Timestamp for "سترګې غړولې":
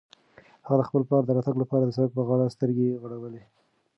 2.55-3.43